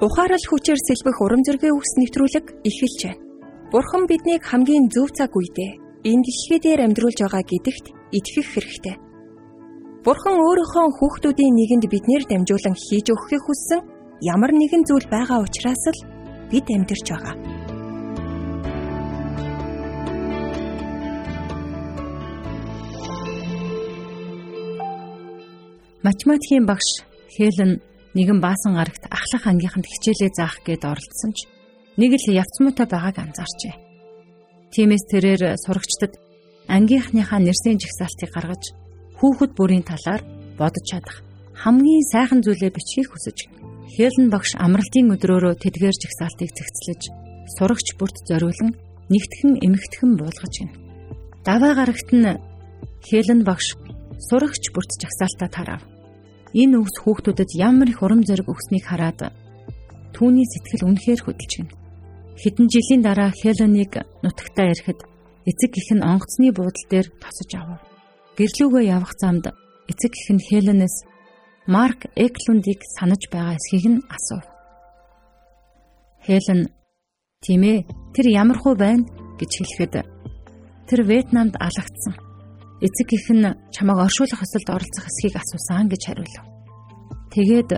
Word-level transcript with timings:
ухаарал 0.00 0.44
хүчээр 0.48 0.80
сэлбэх 0.80 1.20
урам 1.20 1.44
зоригийн 1.44 1.76
үгс 1.76 1.92
нэвтрүүлэг 2.00 2.46
эхэлж 2.64 3.00
байна. 3.04 3.20
Бурхан 3.68 4.08
биднийг 4.08 4.42
хамгийн 4.48 4.88
зөв 4.88 5.12
цаг 5.12 5.36
үедээ 5.36 5.76
энэ 6.08 6.24
дэлхий 6.24 6.58
дээр 6.64 6.80
амьдруулж 6.88 7.18
байгаа 7.20 7.44
гэдэгт 7.44 7.86
итгэх 8.16 8.48
хэрэгтэй. 8.48 8.96
Бурхан 10.00 10.36
өөрийнхөө 10.40 10.86
хүүхдүүдийн 10.96 11.52
нэгэнд 11.52 11.84
биднэр 11.92 12.24
дамжуулан 12.24 12.76
хийж 12.80 13.06
өгөхийг 13.12 13.44
хүссэн 13.44 13.80
ямар 14.24 14.52
нэгэн 14.56 14.88
зүйл 14.88 15.04
байгаа 15.12 15.44
учраас 15.44 15.84
л 15.92 16.00
бид 16.48 16.64
амьдарч 16.72 17.06
байгаа. 17.12 17.36
Математикийн 26.00 26.64
багш 26.64 27.04
Хелен 27.36 27.84
нэгэн 28.16 28.38
баасан 28.42 28.74
гарагт 28.74 29.04
ахлах 29.10 29.44
ангийнханд 29.46 29.86
хичээлээ 29.86 30.30
заах 30.34 30.58
гээд 30.66 30.82
оролдсон 30.86 31.32
ч 31.36 31.46
нэг 32.00 32.16
л 32.18 32.26
явцмуутай 32.42 32.86
байгааг 32.90 33.16
анзаарчээ. 33.22 33.74
Тиймээс 34.74 35.04
тэрээр 35.10 35.42
сурагчдад 35.64 36.18
ангийнхныхаа 36.70 37.40
нэрсийн 37.42 37.78
жагсаалтыг 37.82 38.30
гаргаж 38.34 38.64
хүүхэд 39.18 39.52
бүрийн 39.58 39.84
талаар 39.86 40.22
бодож 40.58 40.84
чадах 40.86 41.16
хамгийн 41.62 42.04
сайхан 42.12 42.40
зүйлээ 42.42 42.70
бичгийг 42.74 43.10
хүсэж 43.10 43.38
Хелен 43.90 44.30
багш 44.30 44.54
амралтын 44.54 45.10
өдрөөрөө 45.14 45.54
тэдгээр 45.58 45.96
жагсаалтыг 45.98 46.50
зэгцлэж 46.54 47.02
сурагч 47.58 47.98
бүрт 47.98 48.16
зориулан 48.28 48.70
нэгтгэн 49.10 49.58
эмэгтгэн 49.66 50.14
буулгаж 50.14 50.54
гин. 50.62 50.70
Даваа 51.42 51.74
гарагт 51.74 52.08
нь 52.14 52.38
Хелен 53.02 53.42
багш 53.42 53.74
сурагч 54.30 54.70
бүрт 54.70 54.94
жагсаалтаа 55.02 55.50
тарав 55.50 55.82
Энэ 56.50 56.82
үгс 56.82 56.96
хүүхдүүдэд 57.06 57.50
ямар 57.54 57.88
их 57.94 58.02
урам 58.02 58.26
зориг 58.26 58.50
өгснийг 58.50 58.82
хараад 58.90 59.30
түүний 60.10 60.46
сэтгэл 60.50 60.90
үнэхээр 60.90 61.20
хөдөлж 61.22 61.52
гин. 61.62 61.68
Хэдэн 62.42 62.66
жилийн 62.66 63.02
дараа 63.06 63.30
Хеленыг 63.30 64.02
нутагтаа 64.26 64.74
ирэхэд 64.74 65.00
эцэг 65.46 65.72
их 65.78 65.88
нь 65.94 66.02
онгоцны 66.02 66.50
буудал 66.50 66.86
дээр 66.90 67.06
тосож 67.22 67.50
авав. 67.54 67.80
Гэрлүүгөө 68.34 68.82
явах 68.82 69.14
замд 69.14 69.46
эцэг 69.86 70.12
их 70.18 70.28
нь 70.34 70.42
Хеленээс 70.42 70.96
Марк 71.70 72.10
Эклундыг 72.18 72.82
санаж 72.98 73.30
байгаа 73.30 73.54
эсхийг 73.54 73.86
нь 73.86 74.02
асуув. 74.10 74.42
Хелен 76.26 76.66
"Тийм 77.46 77.62
ээ, 77.62 77.86
тэр 78.10 78.26
ямар 78.26 78.58
хуу 78.58 78.74
байна?" 78.74 79.06
гэж 79.38 79.50
хэлэхэд 79.54 79.94
тэр 80.90 81.00
Вьетнамд 81.06 81.54
алагдсан 81.62 82.29
эцэг 82.80 83.08
их 83.12 83.26
нь 83.30 83.44
чамайг 83.74 83.98
оршуулах 84.06 84.40
ёслолд 84.40 84.68
оролцох 84.76 85.06
эсхийг 85.08 85.36
асуусан 85.36 85.88
гэж 85.92 86.02
хариулв. 86.06 86.36
Тэгээд 87.32 87.70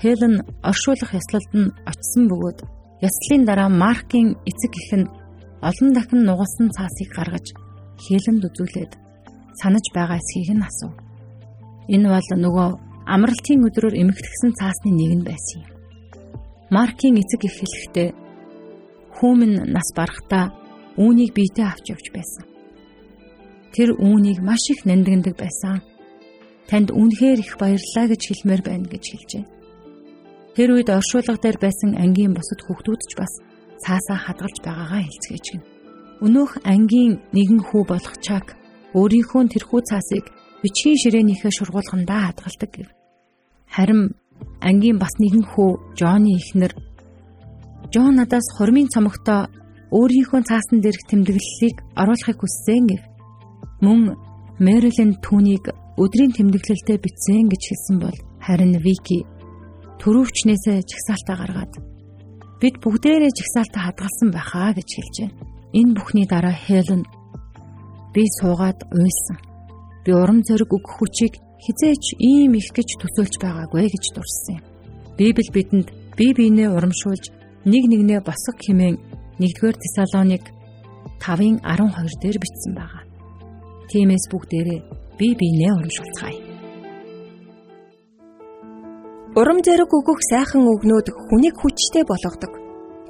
Хелен 0.00 0.34
оршуулах 0.62 1.10
ёслолд 1.20 1.50
нь 1.58 1.74
очисон 1.90 2.24
бөгөөд 2.30 2.58
ёслолын 3.08 3.42
дараа 3.44 3.68
Маркийн 3.68 4.28
эцэг 4.50 4.72
их 4.82 4.90
нь 5.00 5.10
олон 5.68 5.90
дахин 5.92 6.22
нугалсан 6.24 6.70
цаасыг 6.76 7.10
гаргаж 7.16 7.46
Хеленд 8.04 8.46
үзүүлээд 8.46 8.92
санаж 9.60 9.84
байгаа 9.94 10.18
эсхийг 10.22 10.50
нь 10.54 10.66
асуув. 10.68 10.94
Энэ 11.94 12.08
бол 12.14 12.28
нөгөө 12.44 12.68
амралтын 13.14 13.66
өдрөөр 13.66 13.98
эмэгтгсэн 14.02 14.52
цаасны 14.58 14.90
нэг 14.94 15.12
нь 15.18 15.26
байсан 15.26 15.58
юм. 15.66 15.70
Маркийн 16.70 17.18
эцэг 17.22 17.42
их 17.46 17.54
хэлэхдээ 17.58 18.08
хүүмэн 19.16 19.52
нас 19.74 19.88
барахтаа 19.96 20.54
үүнийг 21.02 21.34
биетээ 21.34 21.66
авч 21.66 21.86
явж 21.94 22.06
байсан 22.14 22.55
тэр 23.76 23.92
үүнийг 24.00 24.40
маш 24.40 24.64
их 24.72 24.88
нандиндаг 24.88 25.36
байсан. 25.36 25.84
Танд 26.64 26.88
үнэхээр 26.90 27.38
их 27.44 27.52
баярлалаа 27.60 28.06
гэж 28.08 28.22
хэлмээр 28.24 28.62
байна 28.64 28.88
гэж 28.88 29.04
хэлжээ. 29.12 29.44
Тэр 30.56 30.68
үед 30.72 30.88
оршуулга 30.88 31.36
дээр 31.36 31.60
байсан 31.60 31.92
ангийн 32.00 32.32
бусад 32.32 32.64
хүүхдүүд 32.64 33.02
ч 33.04 33.12
бас 33.20 33.32
цаасаа 33.84 34.18
хадгалж 34.24 34.56
байгаагаа 34.64 35.04
хэлцгээж 35.04 35.44
гин. 35.52 35.62
Өнөөх 36.24 36.64
ангийн 36.64 37.20
нэгэн 37.36 37.60
хүү 37.60 37.82
болох 37.84 38.16
Чак 38.24 38.56
өөрийнхөө 38.96 39.42
тэрхүү 39.52 39.80
цаасыг 39.84 40.24
бичгийн 40.64 40.96
ширээнийхээ 40.96 41.52
шургуулгандаа 41.52 42.32
хадгалдаг 42.32 42.70
гэв. 42.72 42.88
Харин 43.68 44.16
ангийн 44.64 44.96
бас 44.96 45.12
нэгэн 45.20 45.44
хүү 45.44 45.70
Джонни 46.00 46.40
ихнэр 46.40 46.72
Жон 47.92 48.16
надаас 48.18 48.48
хормын 48.56 48.88
цомогтоо 48.88 49.46
өөрийнхөө 49.92 50.42
цаасан 50.48 50.80
дээрх 50.82 51.02
тэмдэглэлийг 51.06 51.76
оруулахыг 52.00 52.38
хүссэн 52.40 52.84
гэв. 52.90 53.02
Мөн 53.84 54.16
Мэрилин 54.56 55.20
түүнийг 55.20 55.68
өдрийн 56.00 56.32
тэмдэглэлтэд 56.32 57.00
бичсэн 57.04 57.48
гэж 57.52 57.62
хэлсэн 57.68 57.96
бол 58.00 58.16
харин 58.40 58.72
Вики 58.80 59.28
төрөвчнээсээ 60.00 60.80
жагсаалтаа 60.80 61.36
гаргаад 61.40 61.72
бид 62.60 62.74
бүгдээрээ 62.80 63.32
жагсаалтаа 63.36 63.82
хадгалсан 63.92 64.28
байхаа 64.32 64.72
гэж 64.72 64.88
хэлжээ. 64.96 65.30
Энэ 65.76 65.92
бүхний 65.96 66.24
дараа 66.24 66.56
Хелен 66.56 67.04
би 68.14 68.24
суугаад 68.40 68.80
уйлсан. 68.96 69.36
Би 70.04 70.10
урам 70.12 70.40
зориг 70.40 70.72
өгөх 70.72 70.96
хүчийг 70.96 71.34
хизээч 71.60 72.16
ийм 72.16 72.56
их 72.56 72.72
гэж 72.72 72.96
төсөөлж 73.00 73.34
байгаагүй 73.40 73.92
гэж 73.92 74.04
дурссан 74.16 74.56
юм. 74.56 74.64
Библи 75.18 75.48
бидэнд 75.52 75.88
бие 76.16 76.32
биенээ 76.32 76.72
урамшуулж 76.72 77.24
нэг 77.64 77.84
нэгнээ 77.92 78.20
босго 78.24 78.56
хэмээн 78.56 78.96
1-р 79.40 79.76
Тесалоник 79.76 80.44
5-ын 81.20 81.60
12 81.60 82.20
дээр 82.22 82.38
бичсэн 82.40 82.72
байгаа. 82.76 83.05
Тиймээс 83.86 84.26
бүгдээрээ 84.34 84.80
бие 85.14 85.34
биенээ 85.38 85.72
урамшуулцгаая. 85.78 86.38
Урам 89.38 89.60
зориг 89.62 89.90
өгөх 89.94 90.20
сайхан 90.26 90.66
үгнүүд 90.66 91.06
хүнийг 91.14 91.54
хүчтэй 91.54 92.02
болгодог. 92.02 92.50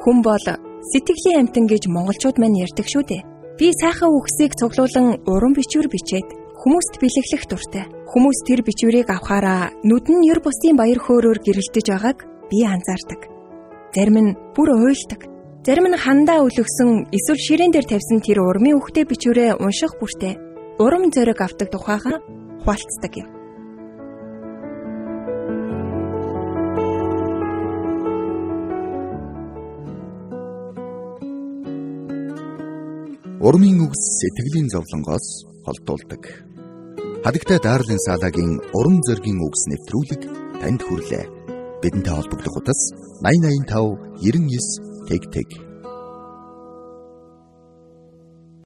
Хүн 0.04 0.20
бол 0.20 0.46
сэтгэлийн 0.92 1.48
амтан 1.48 1.64
гэж 1.64 1.88
монголчууд 1.88 2.36
мань 2.36 2.60
ярьдаг 2.60 2.84
шүү 2.92 3.04
дээ. 3.08 3.26
Би 3.56 3.72
сайхан 3.72 4.12
үгсийг 4.12 4.52
цуглуулan 4.52 5.24
урам 5.24 5.56
бичвэр 5.56 5.88
бичээд 5.88 6.28
хүмүүст 6.60 7.00
бэлэглэх 7.00 7.44
дуртай. 7.48 7.88
Хүмүүс 8.12 8.38
тэр 8.44 8.60
бичвэрийг 8.60 9.08
авахаараа 9.08 9.72
нүд 9.80 10.12
нь 10.12 10.28
ер 10.28 10.44
бусын 10.44 10.76
баяр 10.76 11.00
хөөрөөр 11.00 11.40
гэрэлтэж 11.40 11.86
байгааг 11.88 12.18
би 12.52 12.58
анзаардаг. 12.68 13.20
Зарим 13.96 14.16
нь 14.20 14.36
бүр 14.52 14.76
уйлдаг. 14.76 15.24
Зарим 15.64 15.88
нь 15.88 15.96
хандаа 15.96 16.44
өлгсөн 16.44 17.08
эсвэл 17.16 17.40
ширээн 17.40 17.72
дээр 17.72 17.86
тавьсан 17.88 18.20
тэр 18.20 18.44
урмын 18.44 18.76
үхтэй 18.76 19.08
бичвэрээ 19.08 19.56
унших 19.56 19.96
бүртээ 19.96 20.45
урам 20.78 21.10
зориг 21.10 21.40
авдаг 21.40 21.70
тухайга 21.72 22.20
хуваалцдаг 22.60 23.12
юм. 23.16 23.28
Урмын 33.46 33.78
үгс 33.86 34.02
сэтгэлийн 34.20 34.68
зовлонгоос 34.68 35.26
холдуулдаг. 35.64 36.22
Хадагтай 37.24 37.58
Дарлин 37.58 38.00
Салагийн 38.06 38.60
урам 38.76 39.00
зоригийн 39.06 39.40
үгс 39.40 39.62
нэвтрүүлэг 39.72 40.22
танд 40.60 40.80
хүрлээ. 40.84 41.24
Бидэнтэй 41.80 42.12
холбогдох 42.12 42.56
утас 42.60 42.80
8085 43.24 43.96
99 44.20 45.08
тэг 45.08 45.22
тэг 45.32 45.65